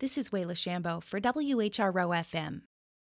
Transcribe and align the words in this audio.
This 0.00 0.16
is 0.16 0.30
Wayla 0.30 0.54
Shambo 0.54 1.02
for 1.02 1.20
WHRO 1.20 2.14
FM. 2.14 2.60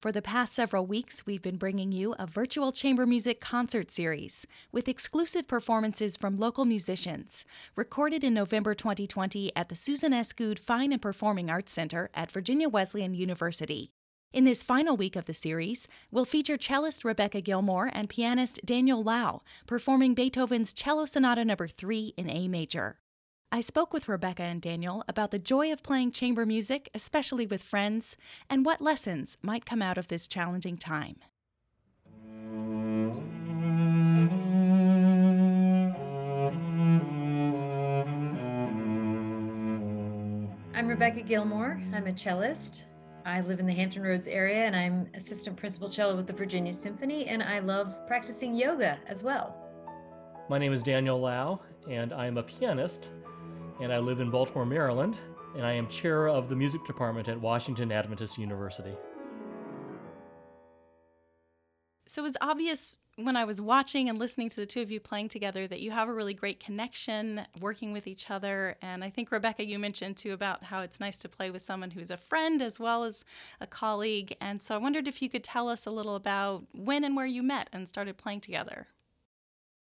For 0.00 0.10
the 0.10 0.22
past 0.22 0.54
several 0.54 0.86
weeks, 0.86 1.26
we've 1.26 1.42
been 1.42 1.58
bringing 1.58 1.92
you 1.92 2.14
a 2.18 2.26
virtual 2.26 2.72
chamber 2.72 3.04
music 3.04 3.42
concert 3.42 3.90
series 3.90 4.46
with 4.72 4.88
exclusive 4.88 5.46
performances 5.46 6.16
from 6.16 6.38
local 6.38 6.64
musicians, 6.64 7.44
recorded 7.76 8.24
in 8.24 8.32
November 8.32 8.74
2020 8.74 9.54
at 9.54 9.68
the 9.68 9.76
Susan 9.76 10.14
S. 10.14 10.32
Goode 10.32 10.58
Fine 10.58 10.94
and 10.94 11.02
Performing 11.02 11.50
Arts 11.50 11.74
Center 11.74 12.08
at 12.14 12.32
Virginia 12.32 12.70
Wesleyan 12.70 13.12
University. 13.12 13.90
In 14.32 14.44
this 14.44 14.62
final 14.62 14.96
week 14.96 15.14
of 15.14 15.26
the 15.26 15.34
series, 15.34 15.88
we'll 16.10 16.24
feature 16.24 16.56
cellist 16.56 17.04
Rebecca 17.04 17.42
Gilmore 17.42 17.90
and 17.92 18.08
pianist 18.08 18.60
Daniel 18.64 19.02
Lau 19.02 19.42
performing 19.66 20.14
Beethoven's 20.14 20.72
Cello 20.72 21.04
Sonata 21.04 21.44
No. 21.44 21.54
3 21.54 22.14
in 22.16 22.30
A 22.30 22.48
major. 22.48 22.96
I 23.50 23.62
spoke 23.62 23.94
with 23.94 24.08
Rebecca 24.08 24.42
and 24.42 24.60
Daniel 24.60 25.02
about 25.08 25.30
the 25.30 25.38
joy 25.38 25.72
of 25.72 25.82
playing 25.82 26.12
chamber 26.12 26.44
music, 26.44 26.90
especially 26.92 27.46
with 27.46 27.62
friends, 27.62 28.14
and 28.50 28.62
what 28.62 28.82
lessons 28.82 29.38
might 29.40 29.64
come 29.64 29.80
out 29.80 29.96
of 29.96 30.08
this 30.08 30.28
challenging 30.28 30.76
time. 30.76 31.16
I'm 40.74 40.86
Rebecca 40.86 41.22
Gilmore. 41.22 41.80
I'm 41.94 42.06
a 42.06 42.12
cellist. 42.12 42.84
I 43.24 43.40
live 43.40 43.60
in 43.60 43.66
the 43.66 43.72
Hampton 43.72 44.02
Roads 44.02 44.26
area 44.26 44.66
and 44.66 44.76
I'm 44.76 45.08
assistant 45.14 45.56
principal 45.56 45.88
cello 45.88 46.16
with 46.16 46.26
the 46.26 46.34
Virginia 46.34 46.74
Symphony, 46.74 47.26
and 47.28 47.42
I 47.42 47.60
love 47.60 47.96
practicing 48.06 48.54
yoga 48.54 48.98
as 49.06 49.22
well. 49.22 49.56
My 50.50 50.58
name 50.58 50.74
is 50.74 50.82
Daniel 50.82 51.18
Lau, 51.18 51.60
and 51.90 52.12
I 52.12 52.26
am 52.26 52.36
a 52.36 52.42
pianist 52.42 53.08
and 53.80 53.92
I 53.92 53.98
live 53.98 54.20
in 54.20 54.30
Baltimore, 54.30 54.66
Maryland, 54.66 55.16
and 55.56 55.64
I 55.64 55.72
am 55.72 55.88
chair 55.88 56.28
of 56.28 56.48
the 56.48 56.56
music 56.56 56.84
department 56.86 57.28
at 57.28 57.40
Washington 57.40 57.92
Adventist 57.92 58.38
University. 58.38 58.94
So 62.06 62.22
it 62.22 62.24
was 62.24 62.36
obvious 62.40 62.96
when 63.16 63.36
I 63.36 63.44
was 63.44 63.60
watching 63.60 64.08
and 64.08 64.18
listening 64.18 64.48
to 64.48 64.56
the 64.56 64.66
two 64.66 64.80
of 64.80 64.90
you 64.90 65.00
playing 65.00 65.28
together 65.28 65.66
that 65.66 65.80
you 65.80 65.90
have 65.90 66.08
a 66.08 66.12
really 66.12 66.34
great 66.34 66.60
connection 66.60 67.44
working 67.60 67.92
with 67.92 68.06
each 68.06 68.30
other. 68.30 68.76
And 68.80 69.02
I 69.02 69.10
think, 69.10 69.32
Rebecca, 69.32 69.66
you 69.66 69.78
mentioned 69.78 70.16
too 70.16 70.32
about 70.32 70.62
how 70.62 70.80
it's 70.82 71.00
nice 71.00 71.18
to 71.20 71.28
play 71.28 71.50
with 71.50 71.62
someone 71.62 71.90
who's 71.90 72.10
a 72.10 72.16
friend 72.16 72.62
as 72.62 72.78
well 72.78 73.04
as 73.04 73.24
a 73.60 73.66
colleague. 73.66 74.36
And 74.40 74.62
so 74.62 74.74
I 74.74 74.78
wondered 74.78 75.08
if 75.08 75.20
you 75.20 75.28
could 75.28 75.44
tell 75.44 75.68
us 75.68 75.84
a 75.84 75.90
little 75.90 76.14
about 76.14 76.64
when 76.72 77.04
and 77.04 77.16
where 77.16 77.26
you 77.26 77.42
met 77.42 77.68
and 77.72 77.88
started 77.88 78.16
playing 78.16 78.40
together. 78.40 78.86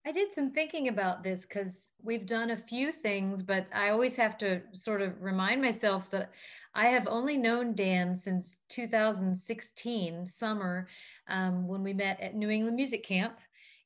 I 0.05 0.11
did 0.11 0.33
some 0.33 0.51
thinking 0.51 0.89
about 0.89 1.23
this 1.23 1.47
because 1.47 1.93
we've 2.03 2.27
done 2.27 2.51
a 2.51 2.57
few 2.57 2.91
things, 2.91 3.41
but 3.41 3.67
I 3.73 3.91
always 3.91 4.17
have 4.17 4.37
to 4.39 4.61
sort 4.73 5.01
of 5.01 5.23
remind 5.23 5.63
myself 5.63 6.11
that 6.11 6.33
I 6.75 6.87
have 6.89 7.07
only 7.07 7.37
known 7.37 7.75
Dan 7.75 8.17
since 8.17 8.57
2016 8.69 10.27
summer 10.27 10.89
um, 11.29 11.69
when 11.69 11.85
we 11.85 11.93
met 11.93 12.21
at 12.21 12.35
New 12.35 12.51
England 12.51 12.77
Music 12.77 13.05
Camp. 13.05 13.39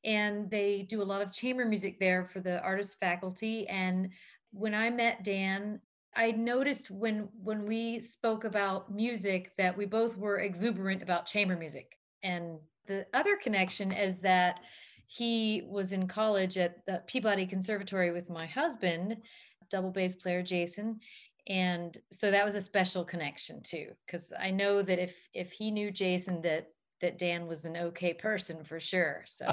And 0.05 0.49
they 0.51 0.87
do 0.89 1.03
a 1.03 1.05
lot 1.05 1.21
of 1.21 1.33
chamber 1.33 1.67
music 1.67 1.99
there 1.99 2.25
for 2.25 2.41
the 2.41 2.63
artist 2.63 2.99
faculty. 2.99 3.69
And 3.69 4.09
when 4.53 4.75
I 4.75 4.89
met 4.89 5.23
Dan, 5.23 5.81
I 6.15 6.31
noticed 6.31 6.91
when 6.91 7.29
when 7.43 7.67
we 7.67 8.01
spoke 8.01 8.45
about 8.45 8.91
music 8.91 9.53
that 9.59 9.77
we 9.77 9.85
both 9.85 10.17
were 10.17 10.39
exuberant 10.39 11.03
about 11.03 11.27
chamber 11.27 11.57
music. 11.57 11.99
And 12.23 12.59
the 12.87 13.07
other 13.13 13.37
connection 13.37 13.93
is 13.93 14.17
that 14.19 14.61
he 15.07 15.63
was 15.67 15.93
in 15.93 16.09
college 16.09 16.59
at 16.59 16.85
the 16.87 17.03
Peabody 17.07 17.47
Conservatory 17.47 18.11
with 18.11 18.29
my 18.29 18.47
husband, 18.47 19.17
double 19.71 19.91
bass 19.91 20.17
player 20.17 20.43
Jason. 20.43 21.01
And 21.49 21.97
so 22.11 22.31
that 22.31 22.45
was 22.45 22.57
a 22.57 22.63
special 22.63 23.05
connection 23.05 23.63
too, 23.63 23.89
because 24.05 24.33
I 24.39 24.51
know 24.51 24.83
that 24.83 24.99
if 24.99 25.15
if 25.33 25.53
he 25.53 25.71
knew 25.71 25.91
Jason, 25.91 26.43
that 26.43 26.69
that 27.01 27.19
Dan 27.19 27.47
was 27.47 27.65
an 27.65 27.77
okay 27.77 28.15
person 28.15 28.65
for 28.65 28.81
sure. 28.81 29.25
So. 29.27 29.47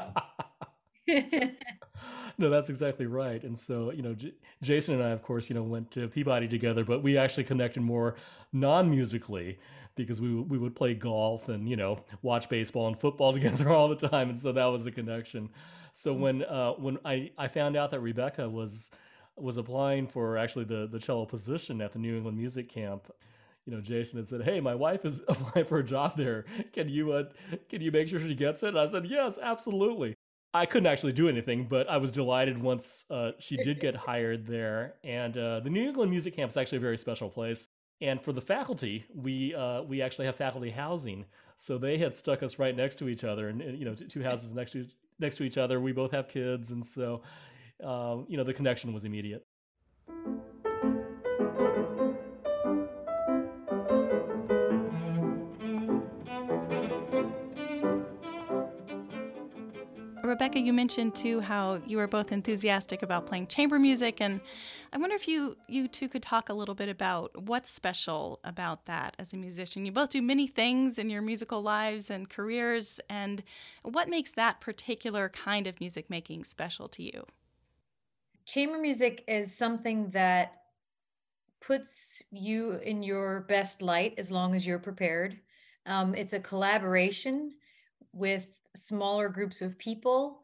no, 2.37 2.49
that's 2.49 2.69
exactly 2.69 3.05
right. 3.05 3.43
And 3.43 3.57
so, 3.57 3.91
you 3.91 4.01
know, 4.01 4.13
J- 4.13 4.33
Jason 4.61 4.95
and 4.95 5.03
I, 5.03 5.09
of 5.09 5.21
course, 5.21 5.49
you 5.49 5.55
know, 5.55 5.63
went 5.63 5.91
to 5.91 6.07
Peabody 6.07 6.47
together, 6.47 6.83
but 6.85 7.03
we 7.03 7.17
actually 7.17 7.43
connected 7.43 7.83
more 7.83 8.15
non-musically 8.53 9.59
because 9.95 10.21
we 10.21 10.33
we 10.33 10.57
would 10.57 10.75
play 10.75 10.93
golf 10.93 11.49
and 11.49 11.67
you 11.67 11.75
know 11.75 11.99
watch 12.21 12.49
baseball 12.49 12.87
and 12.87 12.99
football 12.99 13.33
together 13.39 13.69
all 13.69 13.87
the 13.87 14.07
time, 14.07 14.29
and 14.29 14.39
so 14.39 14.51
that 14.51 14.65
was 14.65 14.83
the 14.83 14.91
connection. 14.91 15.49
So 15.93 16.13
mm. 16.13 16.19
when 16.19 16.43
uh, 16.43 16.71
when 16.73 16.97
I 17.05 17.31
I 17.37 17.47
found 17.47 17.77
out 17.77 17.91
that 17.91 17.99
Rebecca 17.99 18.47
was 18.49 18.91
was 19.35 19.57
applying 19.57 20.07
for 20.07 20.37
actually 20.37 20.65
the 20.65 20.87
the 20.91 20.99
cello 20.99 21.25
position 21.25 21.81
at 21.81 21.93
the 21.93 21.99
New 21.99 22.15
England 22.15 22.37
Music 22.37 22.69
Camp, 22.69 23.11
you 23.65 23.73
know, 23.73 23.81
Jason 23.81 24.19
had 24.19 24.29
said, 24.29 24.43
"Hey, 24.43 24.59
my 24.59 24.75
wife 24.75 25.05
is 25.05 25.21
applying 25.27 25.65
for 25.65 25.79
a 25.79 25.83
job 25.83 26.17
there. 26.17 26.45
Can 26.73 26.89
you 26.89 27.13
uh, 27.13 27.23
can 27.69 27.81
you 27.81 27.91
make 27.91 28.07
sure 28.07 28.19
she 28.19 28.35
gets 28.35 28.63
it?" 28.63 28.69
And 28.69 28.79
I 28.79 28.87
said, 28.87 29.05
"Yes, 29.05 29.37
absolutely." 29.41 30.15
I 30.55 30.67
couldn't 30.67 30.85
actually 30.85 31.13
do 31.13 31.27
anything, 31.27 31.65
but 31.67 31.89
I 31.89 31.97
was 31.97 32.11
delighted 32.11 32.61
once 32.61 33.05
uh, 33.09 33.31
she 33.39 33.57
did 33.57 33.79
get 33.79 33.95
hired 33.95 34.45
there. 34.45 34.95
And 35.03 35.35
uh, 35.35 35.61
the 35.61 35.69
New 35.71 35.81
England 35.81 36.11
Music 36.11 36.35
Camp 36.35 36.51
is 36.51 36.57
actually 36.57 36.77
a 36.77 36.81
very 36.81 36.97
special 36.97 37.27
place. 37.27 37.67
And 38.01 38.21
for 38.21 38.33
the 38.33 38.41
faculty, 38.41 39.05
we 39.13 39.55
uh, 39.55 39.83
we 39.83 40.01
actually 40.01 40.25
have 40.25 40.35
faculty 40.35 40.69
housing, 40.69 41.25
so 41.55 41.77
they 41.77 41.97
had 41.97 42.15
stuck 42.15 42.43
us 42.43 42.59
right 42.59 42.75
next 42.75 42.97
to 42.97 43.07
each 43.07 43.23
other, 43.23 43.49
and, 43.49 43.61
and 43.61 43.77
you 43.77 43.85
know, 43.85 43.95
two 43.95 44.21
houses 44.21 44.53
next 44.53 44.71
to 44.73 44.85
next 45.19 45.37
to 45.37 45.43
each 45.43 45.57
other. 45.57 45.79
We 45.79 45.93
both 45.93 46.11
have 46.11 46.27
kids, 46.27 46.71
and 46.71 46.85
so 46.85 47.21
um, 47.83 48.25
you 48.27 48.37
know, 48.37 48.43
the 48.43 48.53
connection 48.53 48.93
was 48.93 49.05
immediate. 49.05 49.45
Rebecca, 60.23 60.57
you 60.57 60.71
mentioned 60.71 61.15
too 61.15 61.41
how 61.41 61.81
you 61.85 61.97
were 61.97 62.07
both 62.07 62.31
enthusiastic 62.31 63.03
about 63.03 63.25
playing 63.25 63.47
chamber 63.47 63.77
music, 63.77 64.21
and 64.21 64.39
I 64.93 64.97
wonder 64.97 65.15
if 65.15 65.27
you 65.27 65.57
you 65.67 65.89
two 65.89 66.07
could 66.07 66.23
talk 66.23 66.47
a 66.47 66.53
little 66.53 66.75
bit 66.75 66.87
about 66.87 67.43
what's 67.43 67.69
special 67.69 68.39
about 68.45 68.85
that 68.85 69.17
as 69.19 69.33
a 69.33 69.37
musician. 69.37 69.85
You 69.85 69.91
both 69.91 70.11
do 70.11 70.21
many 70.21 70.47
things 70.47 70.97
in 70.97 71.09
your 71.09 71.21
musical 71.21 71.61
lives 71.61 72.09
and 72.09 72.29
careers, 72.29 73.01
and 73.09 73.43
what 73.81 74.07
makes 74.07 74.31
that 74.31 74.61
particular 74.61 75.27
kind 75.27 75.67
of 75.67 75.77
music 75.81 76.09
making 76.09 76.45
special 76.45 76.87
to 76.87 77.03
you? 77.03 77.25
Chamber 78.45 78.77
music 78.77 79.25
is 79.27 79.53
something 79.53 80.09
that 80.11 80.61
puts 81.59 82.21
you 82.31 82.73
in 82.75 83.03
your 83.03 83.41
best 83.41 83.81
light 83.81 84.13
as 84.17 84.31
long 84.31 84.55
as 84.55 84.65
you're 84.65 84.79
prepared. 84.79 85.37
Um, 85.85 86.15
it's 86.15 86.31
a 86.31 86.39
collaboration 86.39 87.55
with 88.13 88.62
smaller 88.75 89.29
groups 89.29 89.61
of 89.61 89.77
people. 89.77 90.41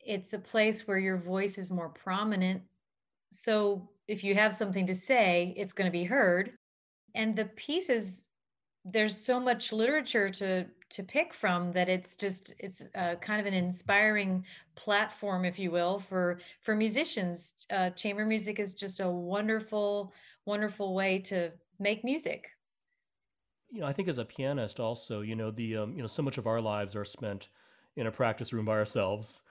It's 0.00 0.32
a 0.32 0.38
place 0.38 0.86
where 0.86 0.98
your 0.98 1.16
voice 1.16 1.58
is 1.58 1.70
more 1.70 1.88
prominent. 1.88 2.62
So 3.32 3.88
if 4.08 4.22
you 4.22 4.34
have 4.34 4.54
something 4.54 4.86
to 4.86 4.94
say, 4.94 5.54
it's 5.56 5.72
going 5.72 5.90
to 5.90 5.98
be 5.98 6.04
heard. 6.04 6.52
And 7.14 7.34
the 7.34 7.46
pieces, 7.46 8.26
there's 8.84 9.16
so 9.16 9.40
much 9.40 9.72
literature 9.72 10.28
to 10.30 10.66
to 10.88 11.02
pick 11.02 11.34
from 11.34 11.72
that 11.72 11.88
it's 11.88 12.14
just 12.14 12.54
it's 12.60 12.84
uh, 12.94 13.16
kind 13.16 13.40
of 13.40 13.46
an 13.46 13.54
inspiring 13.54 14.44
platform 14.76 15.44
if 15.44 15.58
you 15.58 15.72
will 15.72 15.98
for 15.98 16.38
for 16.62 16.76
musicians 16.76 17.66
uh, 17.70 17.90
chamber 17.90 18.24
music 18.24 18.60
is 18.60 18.72
just 18.72 19.00
a 19.00 19.08
wonderful 19.08 20.12
wonderful 20.44 20.94
way 20.94 21.18
to 21.18 21.50
make 21.80 22.04
music 22.04 22.55
you 23.70 23.80
know, 23.80 23.86
I 23.86 23.92
think 23.92 24.08
as 24.08 24.18
a 24.18 24.24
pianist 24.24 24.80
also, 24.80 25.20
you 25.20 25.34
know, 25.36 25.50
the 25.50 25.76
um, 25.78 25.94
you 25.94 26.02
know, 26.02 26.06
so 26.08 26.22
much 26.22 26.38
of 26.38 26.46
our 26.46 26.60
lives 26.60 26.96
are 26.96 27.04
spent 27.04 27.48
in 27.96 28.06
a 28.06 28.12
practice 28.12 28.52
room 28.52 28.64
by 28.64 28.72
ourselves. 28.72 29.42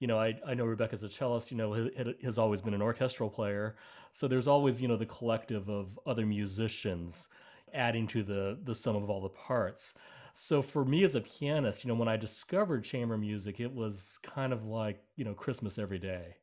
You 0.00 0.06
know, 0.08 0.18
I, 0.18 0.38
I 0.46 0.54
know 0.54 0.64
Rebecca's 0.64 1.02
a 1.04 1.08
cellist, 1.08 1.50
you 1.50 1.56
know, 1.58 1.72
has, 1.74 1.88
has 2.22 2.38
always 2.38 2.60
been 2.62 2.74
an 2.74 2.82
orchestral 2.82 3.30
player. 3.30 3.76
So 4.12 4.26
there's 4.28 4.48
always, 4.48 4.80
you 4.80 4.88
know, 4.88 4.96
the 4.96 5.06
collective 5.06 5.68
of 5.68 5.98
other 6.06 6.26
musicians 6.26 7.28
adding 7.74 8.06
to 8.08 8.22
the 8.22 8.58
the 8.64 8.74
sum 8.74 8.96
of 8.96 9.10
all 9.10 9.20
the 9.20 9.28
parts. 9.28 9.94
So 10.32 10.62
for 10.62 10.84
me 10.84 11.04
as 11.04 11.14
a 11.14 11.20
pianist, 11.20 11.84
you 11.84 11.88
know, 11.88 11.94
when 11.94 12.08
I 12.08 12.16
discovered 12.16 12.84
chamber 12.84 13.18
music, 13.18 13.60
it 13.60 13.72
was 13.72 14.18
kind 14.22 14.52
of 14.52 14.64
like, 14.66 15.02
you 15.16 15.24
know, 15.24 15.34
Christmas 15.34 15.78
every 15.78 15.98
day. 15.98 16.36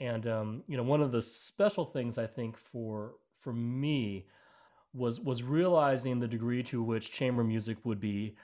And 0.00 0.26
um, 0.26 0.62
you 0.68 0.76
know, 0.76 0.82
one 0.82 1.00
of 1.02 1.12
the 1.12 1.22
special 1.22 1.84
things 1.84 2.18
I 2.18 2.26
think 2.26 2.56
for 2.56 3.14
for 3.38 3.52
me 3.52 4.26
was 4.96 5.20
was 5.20 5.42
realizing 5.42 6.18
the 6.18 6.28
degree 6.28 6.62
to 6.62 6.82
which 6.82 7.12
chamber 7.12 7.44
music 7.44 7.76
would 7.84 8.00
be 8.00 8.34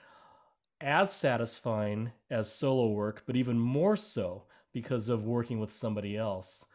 as 0.81 1.11
satisfying 1.13 2.11
as 2.29 2.53
solo 2.53 2.89
work, 2.89 3.23
but 3.25 3.35
even 3.35 3.57
more 3.57 3.95
so 3.95 4.43
because 4.73 5.09
of 5.09 5.23
working 5.25 5.59
with 5.59 5.73
somebody 5.73 6.17
else. 6.17 6.65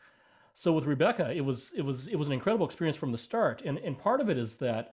So 0.54 0.72
with 0.72 0.86
Rebecca, 0.86 1.30
it 1.30 1.42
was 1.42 1.72
it 1.76 1.82
was 1.82 2.08
it 2.08 2.16
was 2.16 2.26
an 2.26 2.32
incredible 2.32 2.66
experience 2.66 2.96
from 2.96 3.12
the 3.12 3.18
start, 3.18 3.62
and 3.64 3.78
and 3.78 3.98
part 3.98 4.20
of 4.20 4.28
it 4.28 4.38
is 4.38 4.56
that 4.56 4.90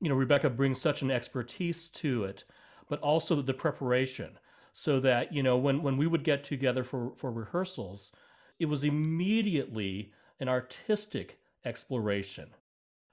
you 0.00 0.08
know 0.08 0.16
Rebecca 0.16 0.50
brings 0.50 0.80
such 0.80 1.02
an 1.02 1.10
expertise 1.10 1.88
to 1.90 2.24
it, 2.24 2.44
but 2.88 3.00
also 3.00 3.40
the 3.40 3.54
preparation, 3.54 4.38
so 4.72 4.98
that 5.00 5.32
you 5.32 5.42
know 5.42 5.56
when 5.56 5.82
when 5.82 5.96
we 5.96 6.06
would 6.06 6.24
get 6.24 6.42
together 6.42 6.82
for 6.82 7.12
for 7.16 7.30
rehearsals, 7.30 8.12
it 8.58 8.66
was 8.66 8.84
immediately 8.84 10.12
an 10.40 10.48
artistic 10.48 11.38
exploration 11.64 12.50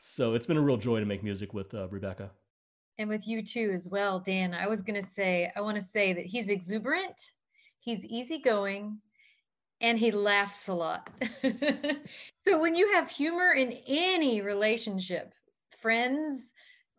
So 0.03 0.33
it's 0.33 0.47
been 0.47 0.57
a 0.57 0.61
real 0.61 0.77
joy 0.77 0.99
to 0.99 1.05
make 1.05 1.23
music 1.23 1.53
with 1.53 1.75
uh, 1.75 1.87
Rebecca. 1.89 2.31
And 2.97 3.07
with 3.07 3.27
you 3.27 3.43
too, 3.43 3.71
as 3.75 3.87
well, 3.87 4.19
Dan. 4.19 4.51
I 4.51 4.65
was 4.67 4.81
going 4.81 4.99
to 4.99 5.07
say, 5.07 5.51
I 5.55 5.61
want 5.61 5.75
to 5.75 5.83
say 5.83 6.11
that 6.11 6.25
he's 6.25 6.49
exuberant, 6.49 7.33
he's 7.79 8.03
easygoing, 8.07 8.97
and 9.79 9.99
he 9.99 10.09
laughs 10.09 10.69
a 10.69 10.73
lot. 10.73 11.07
so 12.47 12.59
when 12.59 12.73
you 12.73 12.91
have 12.93 13.11
humor 13.11 13.51
in 13.51 13.73
any 13.85 14.41
relationship, 14.41 15.35
friends, 15.79 16.55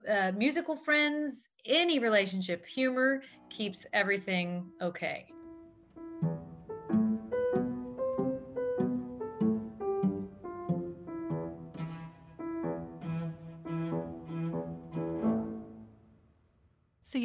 uh, 0.09 0.31
musical 0.37 0.77
friends, 0.77 1.51
any 1.67 1.99
relationship, 1.99 2.65
humor 2.65 3.21
keeps 3.51 3.85
everything 3.93 4.71
okay. 4.81 5.27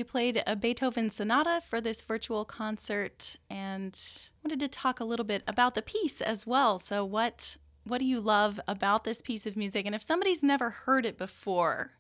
Played 0.08 0.42
a 0.48 0.56
Beethoven 0.56 1.10
sonata 1.10 1.62
for 1.70 1.80
this 1.82 2.02
virtual 2.02 2.46
concert 2.46 3.36
and 3.50 4.00
wanted 4.44 4.60
to 4.62 4.68
talk 4.68 5.00
a 5.00 5.06
little 5.06 5.26
bit 5.26 5.44
about 5.48 5.76
the 5.76 5.82
piece 5.82 6.22
as 6.22 6.48
well. 6.48 6.80
So 6.80 7.06
what 7.06 7.58
what 7.84 8.00
do 8.00 8.06
you 8.06 8.20
love 8.20 8.60
about 8.68 9.06
this 9.06 9.22
piece 9.22 9.46
of 9.46 9.56
music 9.56 9.86
and 9.86 9.96
if 9.96 10.04
somebody's 10.04 10.44
never 10.44 10.70
heard 10.70 11.06
it 11.06 11.18
before, 11.18 11.92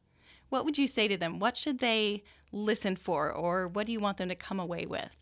what 0.49 0.65
would 0.65 0.77
you 0.77 0.87
say 0.87 1.07
to 1.07 1.17
them? 1.17 1.39
What 1.39 1.55
should 1.55 1.79
they 1.79 2.23
listen 2.51 2.95
for 2.95 3.31
or 3.31 3.67
what 3.67 3.85
do 3.85 3.91
you 3.91 3.99
want 3.99 4.17
them 4.17 4.29
to 4.29 4.35
come 4.35 4.59
away 4.59 4.85
with? 4.85 5.15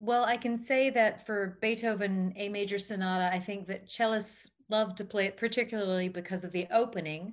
Well, 0.00 0.24
I 0.24 0.36
can 0.36 0.58
say 0.58 0.90
that 0.90 1.24
for 1.24 1.58
Beethoven 1.60 2.32
A 2.36 2.48
major 2.48 2.78
sonata, 2.78 3.34
I 3.34 3.40
think 3.40 3.66
that 3.68 3.88
cellists 3.88 4.48
love 4.68 4.94
to 4.96 5.04
play 5.04 5.26
it 5.26 5.36
particularly 5.36 6.08
because 6.08 6.44
of 6.44 6.52
the 6.52 6.66
opening 6.72 7.32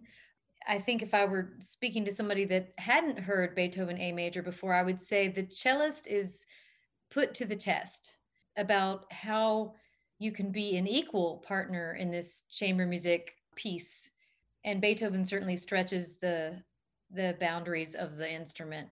I 0.67 0.79
think 0.79 1.01
if 1.01 1.13
I 1.13 1.25
were 1.25 1.53
speaking 1.59 2.05
to 2.05 2.11
somebody 2.11 2.45
that 2.45 2.73
hadn't 2.77 3.19
heard 3.19 3.55
Beethoven 3.55 3.99
A 3.99 4.11
major 4.11 4.41
before, 4.41 4.73
I 4.73 4.83
would 4.83 5.01
say 5.01 5.27
the 5.27 5.47
cellist 5.49 6.07
is 6.07 6.45
put 7.09 7.33
to 7.35 7.45
the 7.45 7.55
test 7.55 8.17
about 8.57 9.11
how 9.11 9.73
you 10.19 10.31
can 10.31 10.51
be 10.51 10.77
an 10.77 10.87
equal 10.87 11.43
partner 11.45 11.95
in 11.95 12.11
this 12.11 12.43
chamber 12.49 12.85
music 12.85 13.35
piece. 13.55 14.11
And 14.63 14.81
Beethoven 14.81 15.25
certainly 15.25 15.57
stretches 15.57 16.15
the 16.15 16.63
the 17.11 17.37
boundaries 17.39 17.93
of 17.93 18.17
the 18.17 18.31
instrument. 18.31 18.89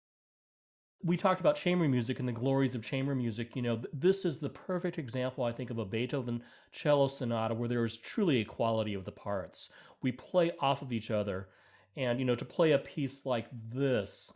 We 1.04 1.16
talked 1.16 1.38
about 1.38 1.54
chamber 1.54 1.88
music 1.88 2.18
and 2.18 2.26
the 2.26 2.32
glories 2.32 2.74
of 2.74 2.82
chamber 2.82 3.14
music. 3.14 3.54
You 3.54 3.62
know, 3.62 3.80
this 3.92 4.24
is 4.24 4.38
the 4.38 4.48
perfect 4.48 4.98
example, 4.98 5.44
I 5.44 5.52
think, 5.52 5.70
of 5.70 5.78
a 5.78 5.84
Beethoven 5.84 6.42
cello 6.72 7.06
sonata 7.06 7.54
where 7.54 7.68
there 7.68 7.84
is 7.84 7.96
truly 7.96 8.38
equality 8.38 8.94
of 8.94 9.04
the 9.04 9.12
parts. 9.12 9.70
We 10.02 10.12
play 10.12 10.52
off 10.60 10.82
of 10.82 10.92
each 10.92 11.10
other. 11.10 11.48
And 11.96 12.18
you 12.18 12.24
know 12.24 12.36
to 12.36 12.44
play 12.44 12.72
a 12.72 12.78
piece 12.78 13.26
like 13.26 13.46
this 13.72 14.32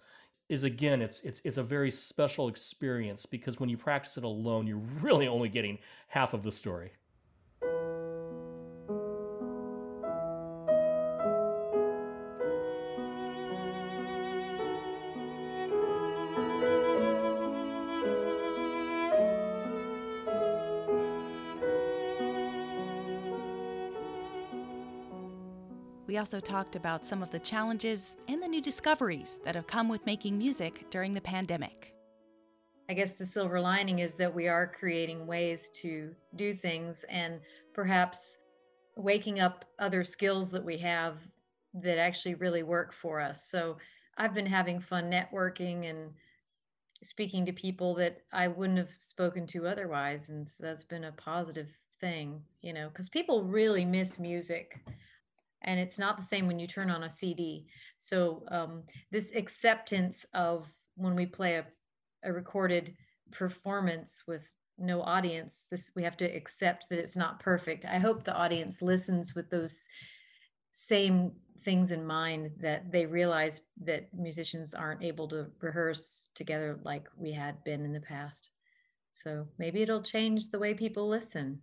is 0.48 0.64
again 0.64 1.00
it's 1.00 1.20
it's 1.22 1.40
it's 1.44 1.56
a 1.56 1.62
very 1.62 1.90
special 1.90 2.48
experience 2.48 3.24
because 3.24 3.60
when 3.60 3.68
you 3.68 3.76
practice 3.76 4.16
it 4.16 4.24
alone 4.24 4.66
you're 4.66 4.76
really 5.00 5.28
only 5.28 5.48
getting 5.48 5.78
half 6.08 6.34
of 6.34 6.42
the 6.42 6.52
story 6.52 6.90
We 26.12 26.18
also 26.18 26.40
talked 26.40 26.76
about 26.76 27.06
some 27.06 27.22
of 27.22 27.30
the 27.30 27.38
challenges 27.38 28.16
and 28.28 28.42
the 28.42 28.46
new 28.46 28.60
discoveries 28.60 29.40
that 29.46 29.54
have 29.54 29.66
come 29.66 29.88
with 29.88 30.04
making 30.04 30.36
music 30.36 30.90
during 30.90 31.14
the 31.14 31.22
pandemic. 31.22 31.94
I 32.90 32.92
guess 32.92 33.14
the 33.14 33.24
silver 33.24 33.58
lining 33.58 34.00
is 34.00 34.12
that 34.16 34.34
we 34.34 34.46
are 34.46 34.66
creating 34.66 35.26
ways 35.26 35.70
to 35.76 36.14
do 36.36 36.52
things 36.52 37.06
and 37.08 37.40
perhaps 37.72 38.36
waking 38.94 39.40
up 39.40 39.64
other 39.78 40.04
skills 40.04 40.50
that 40.50 40.62
we 40.62 40.76
have 40.76 41.26
that 41.72 41.96
actually 41.96 42.34
really 42.34 42.62
work 42.62 42.92
for 42.92 43.18
us. 43.18 43.48
So 43.48 43.78
I've 44.18 44.34
been 44.34 44.44
having 44.44 44.80
fun 44.80 45.10
networking 45.10 45.88
and 45.88 46.10
speaking 47.02 47.46
to 47.46 47.54
people 47.54 47.94
that 47.94 48.18
I 48.34 48.48
wouldn't 48.48 48.78
have 48.78 48.92
spoken 49.00 49.46
to 49.46 49.66
otherwise. 49.66 50.28
And 50.28 50.46
so 50.46 50.62
that's 50.62 50.84
been 50.84 51.04
a 51.04 51.12
positive 51.12 51.74
thing, 52.02 52.42
you 52.60 52.74
know, 52.74 52.90
because 52.90 53.08
people 53.08 53.44
really 53.44 53.86
miss 53.86 54.18
music 54.18 54.78
and 55.62 55.78
it's 55.80 55.98
not 55.98 56.16
the 56.16 56.22
same 56.22 56.46
when 56.46 56.58
you 56.58 56.66
turn 56.66 56.90
on 56.90 57.04
a 57.04 57.10
cd 57.10 57.66
so 57.98 58.42
um, 58.48 58.82
this 59.10 59.32
acceptance 59.34 60.26
of 60.34 60.70
when 60.96 61.14
we 61.14 61.26
play 61.26 61.56
a, 61.56 61.66
a 62.24 62.32
recorded 62.32 62.94
performance 63.30 64.22
with 64.26 64.50
no 64.78 65.02
audience 65.02 65.66
this 65.70 65.90
we 65.94 66.02
have 66.02 66.16
to 66.16 66.24
accept 66.24 66.88
that 66.88 66.98
it's 66.98 67.16
not 67.16 67.40
perfect. 67.40 67.84
I 67.84 67.98
hope 67.98 68.24
the 68.24 68.36
audience 68.36 68.82
listens 68.82 69.34
with 69.34 69.50
those 69.50 69.86
same 70.72 71.32
things 71.64 71.92
in 71.92 72.04
mind 72.04 72.50
that 72.60 72.90
they 72.90 73.06
realize 73.06 73.60
that 73.84 74.12
musicians 74.12 74.74
aren't 74.74 75.04
able 75.04 75.28
to 75.28 75.46
rehearse 75.60 76.26
together 76.34 76.80
like 76.82 77.06
we 77.16 77.30
had 77.32 77.62
been 77.64 77.84
in 77.84 77.92
the 77.92 78.00
past. 78.00 78.50
So 79.12 79.46
maybe 79.58 79.82
it'll 79.82 80.02
change 80.02 80.48
the 80.48 80.58
way 80.58 80.74
people 80.74 81.08
listen. 81.08 81.60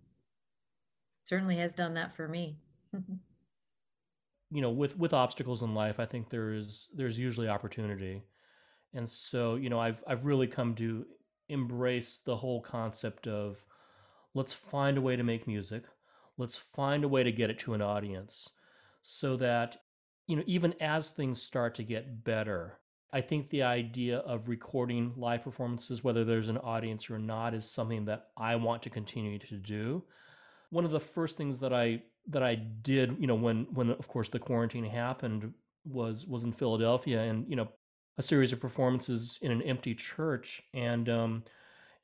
Certainly 1.22 1.57
has 1.57 1.74
done 1.74 1.96
that 1.96 2.16
for 2.16 2.28
me 2.28 2.57
you 4.51 4.62
know 4.62 4.72
with 4.72 4.98
with 4.98 5.13
obstacles 5.13 5.62
in 5.62 5.74
life 5.75 6.00
i 6.00 6.06
think 6.06 6.30
there's 6.30 6.90
there's 6.96 7.19
usually 7.19 7.48
opportunity. 7.48 8.24
And 8.94 9.07
so 9.07 9.56
you 9.56 9.69
know 9.69 9.80
i've 9.80 10.04
i've 10.07 10.25
really 10.25 10.48
come 10.48 10.74
to 10.75 11.06
embrace 11.50 12.19
the 12.25 12.36
whole 12.36 12.62
concept 12.62 13.28
of 13.28 13.63
let's 14.34 14.54
find 14.54 14.98
a 14.98 15.01
way 15.01 15.16
to 15.16 15.24
make 15.24 15.48
music. 15.48 15.84
Let's 16.38 16.56
find 16.56 17.04
a 17.04 17.07
way 17.07 17.24
to 17.24 17.31
get 17.31 17.50
it 17.50 17.60
to 17.60 17.74
an 17.74 17.81
audience 17.81 18.50
so 19.01 19.36
that 19.38 19.78
you 20.28 20.36
know 20.36 20.44
even 20.46 20.74
as 20.80 21.10
things 21.10 21.42
start 21.42 21.75
to 21.75 21.84
get 21.84 22.24
better 22.24 22.80
i 23.12 23.22
think 23.22 23.50
the 23.50 23.63
idea 23.63 24.19
of 24.19 24.48
recording 24.48 25.13
live 25.16 25.44
performances 25.44 26.04
whether 26.04 26.24
there's 26.24 26.50
an 26.50 26.57
audience 26.57 27.10
or 27.10 27.18
not 27.18 27.54
is 27.54 27.69
something 27.69 28.06
that 28.06 28.28
i 28.38 28.56
want 28.56 28.84
to 28.84 28.90
continue 28.90 29.40
to 29.40 29.56
do. 29.57 30.04
One 30.69 30.86
of 30.86 30.92
the 30.92 31.00
first 31.00 31.38
things 31.38 31.60
that 31.60 31.74
i 31.74 32.01
that 32.30 32.44
I 32.44 32.56
did, 32.56 33.18
you 33.20 33.28
know, 33.28 33.36
when 33.36 33.66
when 33.74 33.90
of 33.90 34.08
course 34.08 34.30
the 34.30 34.40
quarantine 34.40 34.86
happened 34.86 35.54
was 35.86 36.26
was 36.28 36.44
in 36.44 36.52
Philadelphia, 36.52 37.22
and 37.24 37.50
you 37.50 37.56
know, 37.56 37.68
a 38.18 38.22
series 38.22 38.53
of 38.53 38.60
performances 38.60 39.39
in 39.42 39.51
an 39.51 39.62
empty 39.63 39.96
church, 39.96 40.62
and 40.74 41.10
um, 41.10 41.44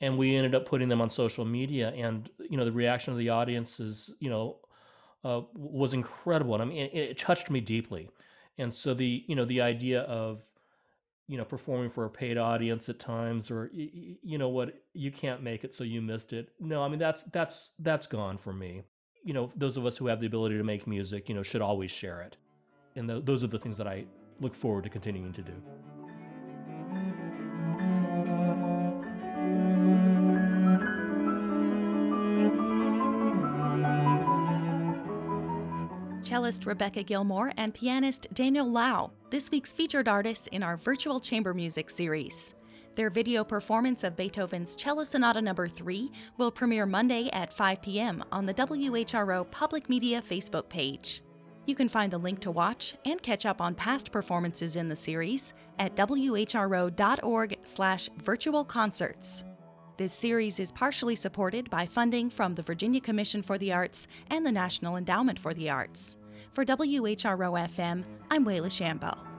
and 0.01 0.17
we 0.17 0.35
ended 0.35 0.55
up 0.55 0.65
putting 0.65 0.89
them 0.89 1.01
on 1.01 1.09
social 1.09 1.45
media, 1.45 1.89
and 1.91 2.29
you 2.49 2.57
know, 2.57 2.65
the 2.65 2.71
reaction 2.71 3.13
of 3.13 3.19
the 3.19 3.29
audiences, 3.29 4.11
you 4.19 4.29
know, 4.29 4.57
uh, 5.23 5.41
was 5.53 5.93
incredible, 5.93 6.53
and 6.55 6.63
I 6.63 6.65
mean, 6.65 6.77
it, 6.77 6.95
it 6.95 7.17
touched 7.17 7.49
me 7.49 7.61
deeply, 7.61 8.09
and 8.57 8.73
so 8.73 8.93
the 8.93 9.23
you 9.27 9.35
know 9.35 9.45
the 9.45 9.61
idea 9.61 10.01
of 10.01 10.43
you 11.27 11.37
know 11.37 11.45
performing 11.45 11.89
for 11.89 12.05
a 12.05 12.09
paid 12.09 12.37
audience 12.37 12.89
at 12.89 12.99
times 12.99 13.49
or 13.51 13.69
you 13.73 14.37
know 14.37 14.49
what 14.49 14.81
you 14.93 15.11
can't 15.11 15.41
make 15.41 15.63
it 15.63 15.73
so 15.73 15.83
you 15.83 16.01
missed 16.01 16.33
it. 16.33 16.49
No 16.59 16.83
i 16.83 16.87
mean 16.87 16.99
that's 16.99 17.23
that's 17.23 17.71
that's 17.79 18.07
gone 18.07 18.37
for 18.37 18.53
me 18.53 18.83
you 19.25 19.33
know, 19.33 19.51
those 19.55 19.75
of 19.75 19.85
us 19.87 19.97
who 19.97 20.05
have 20.07 20.21
the 20.21 20.27
ability 20.27 20.55
to 20.57 20.63
make 20.63 20.85
music, 20.85 21.27
you 21.27 21.35
know, 21.35 21.41
should 21.41 21.61
always 21.61 21.89
share 21.89 22.21
it. 22.21 22.37
And 22.95 23.09
th- 23.09 23.25
those 23.25 23.43
are 23.43 23.47
the 23.47 23.57
things 23.57 23.75
that 23.77 23.87
I 23.87 24.05
look 24.39 24.53
forward 24.53 24.83
to 24.83 24.89
continuing 24.89 25.33
to 25.33 25.41
do. 25.41 25.53
Cellist 36.21 36.65
Rebecca 36.65 37.01
Gilmore 37.01 37.51
and 37.57 37.73
pianist 37.73 38.27
Daniel 38.33 38.69
Lau, 38.69 39.11
this 39.31 39.49
week's 39.49 39.73
featured 39.73 40.07
artists 40.07 40.47
in 40.47 40.61
our 40.61 40.77
virtual 40.77 41.19
chamber 41.19 41.53
music 41.53 41.89
series. 41.89 42.53
Their 42.95 43.09
video 43.09 43.43
performance 43.43 44.05
of 44.05 44.15
Beethoven's 44.15 44.73
Cello 44.73 45.03
Sonata 45.03 45.41
No. 45.41 45.53
3 45.53 46.09
will 46.37 46.49
premiere 46.49 46.85
Monday 46.85 47.29
at 47.33 47.51
5 47.51 47.81
p.m. 47.81 48.23
on 48.31 48.45
the 48.45 48.53
WHRO 48.53 49.51
Public 49.51 49.89
Media 49.89 50.21
Facebook 50.21 50.69
page. 50.69 51.21
You 51.65 51.75
can 51.75 51.89
find 51.89 52.13
the 52.13 52.17
link 52.17 52.39
to 52.41 52.51
watch 52.51 52.95
and 53.03 53.21
catch 53.21 53.45
up 53.45 53.59
on 53.59 53.75
past 53.75 54.13
performances 54.13 54.77
in 54.77 54.87
the 54.87 54.95
series 54.95 55.53
at 55.77 55.97
whro.org/slash 55.97 56.89
virtual 58.23 58.63
concerts. 58.63 59.43
This 59.97 60.13
series 60.13 60.61
is 60.61 60.71
partially 60.71 61.17
supported 61.17 61.69
by 61.69 61.85
funding 61.85 62.29
from 62.29 62.53
the 62.53 62.61
Virginia 62.61 63.01
Commission 63.01 63.41
for 63.41 63.57
the 63.57 63.73
Arts 63.73 64.07
and 64.29 64.45
the 64.45 64.51
National 64.53 64.95
Endowment 64.95 65.37
for 65.39 65.53
the 65.53 65.69
Arts. 65.69 66.15
For 66.53 66.63
WHRO 66.63 67.67
FM, 67.67 68.05
I'm 68.31 68.45
Wayla 68.45 68.69
Shambo. 68.69 69.34